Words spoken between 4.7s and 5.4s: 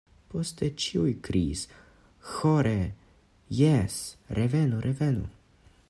revenu.”